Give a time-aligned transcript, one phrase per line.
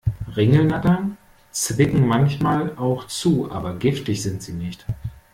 [0.35, 1.17] Ringelnattern
[1.51, 4.83] zwicken manchmal auch zu, aber giftig sind sie nicht.